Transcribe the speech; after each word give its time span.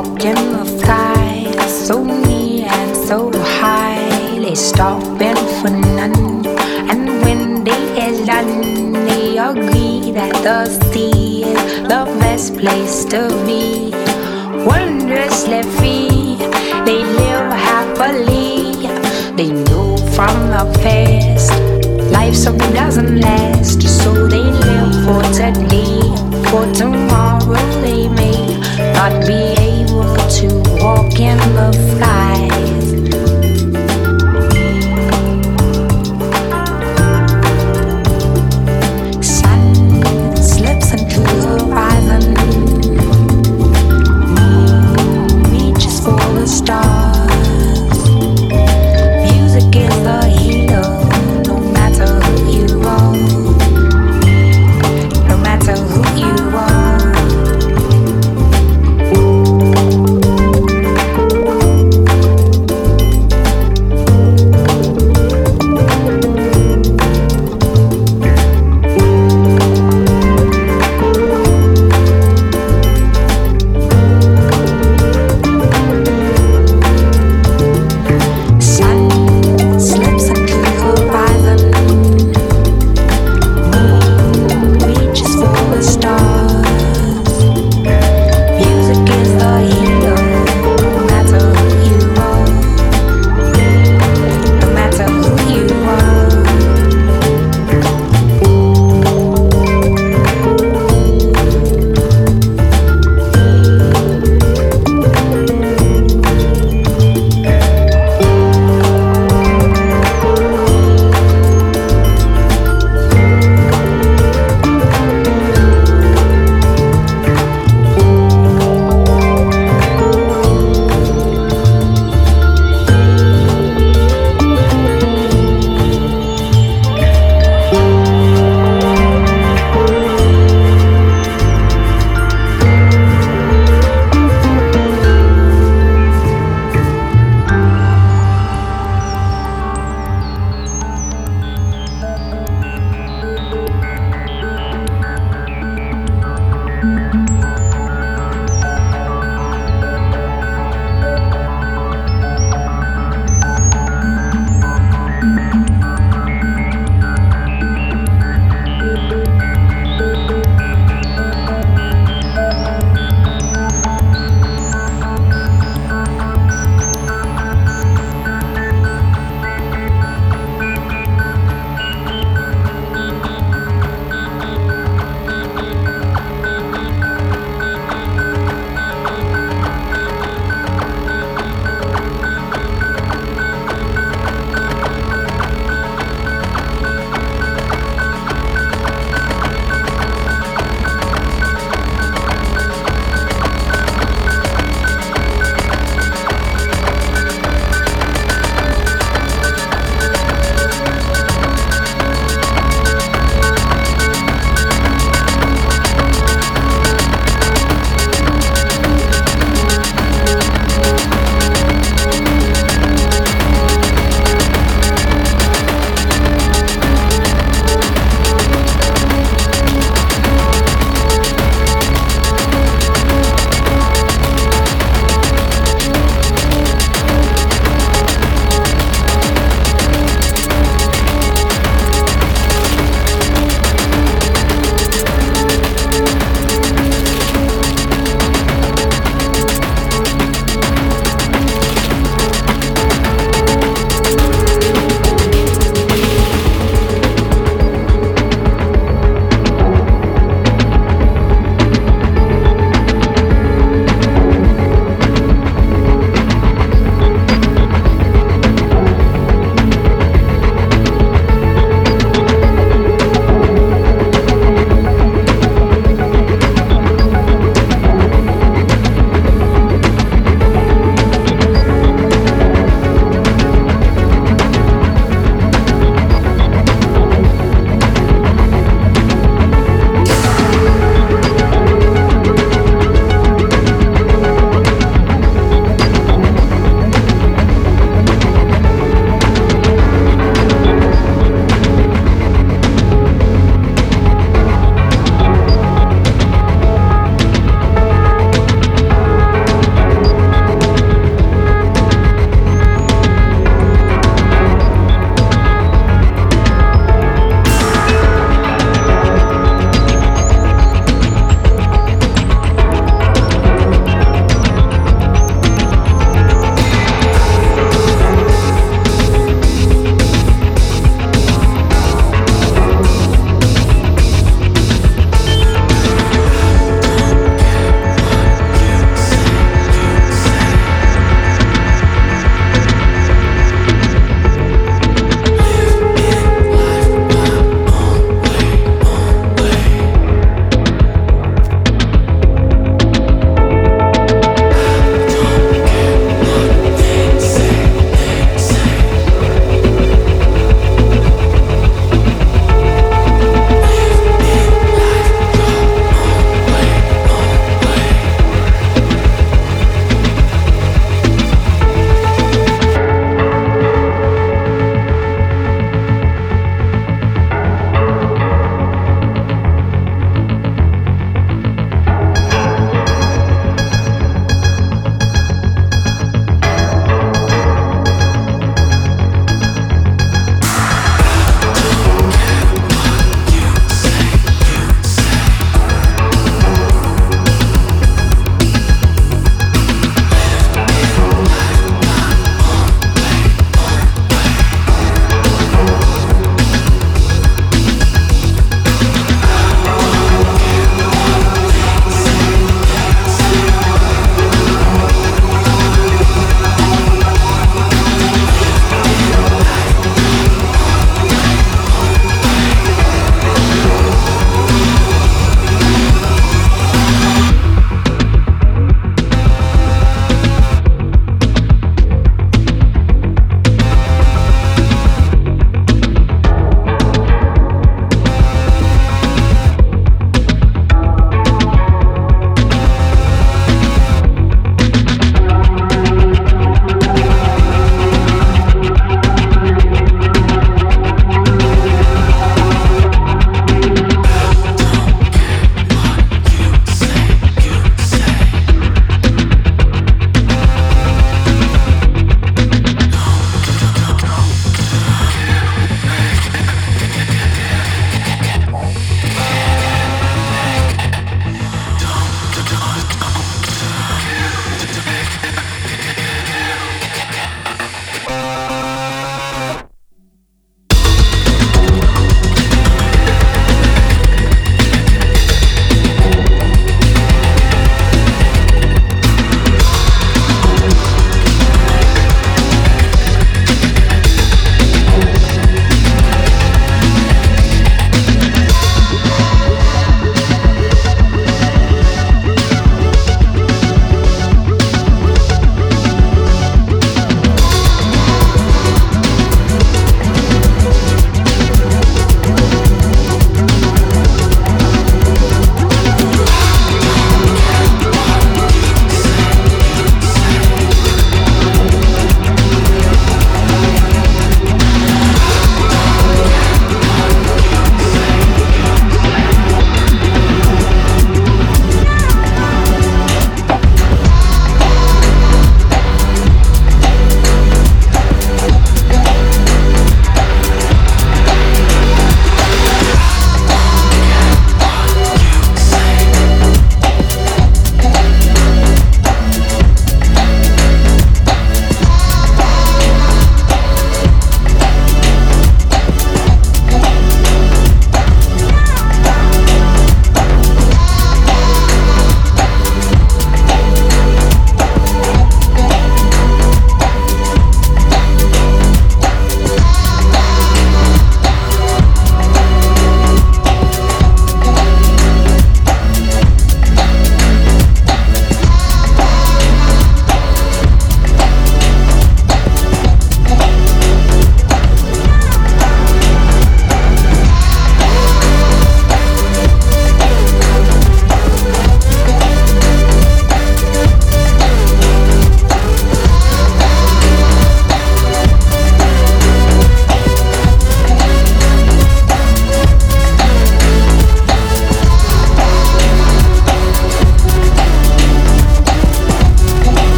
up 0.00 0.24
in 0.24 0.40
the 0.52 0.64
sky, 0.78 1.44
so 1.68 2.02
near 2.02 2.66
and 2.66 2.96
so 2.96 3.18
high. 3.60 4.08
They 4.42 4.54
stopping 4.54 5.40
for 5.60 5.72
none. 5.98 6.46
And 6.90 7.02
when 7.24 7.64
they 7.64 7.84
are 8.04 8.16
done, 8.24 8.94
they 9.08 9.36
agree 9.36 10.10
that 10.12 10.32
the 10.46 10.60
sea 10.90 11.44
is 11.44 11.82
the 11.92 12.02
best 12.18 12.56
place 12.56 13.04
to 13.12 13.28
be. 13.46 13.92
Wondrously 14.64 15.62
free, 15.76 16.36
they 16.86 17.00
live 17.20 17.52
happily. 17.68 18.88
They 19.36 19.50
know 19.68 19.98
from 20.16 20.36
the 20.54 20.64
past, 20.82 21.52
life 22.10 22.34
so 22.34 22.56
doesn't 22.80 23.20
last. 23.20 23.82
So 23.82 24.28
they 24.28 24.46
live 24.64 24.94
for 25.04 25.22
today, 25.40 26.00
for 26.48 26.64
tomorrow 26.72 27.66
they 27.84 28.08
may 28.08 28.40
not 28.94 29.26
be 29.26 29.69
to 30.30 30.46
walk 30.80 31.18
in 31.18 31.36
the 31.56 31.98
light. 32.00 32.59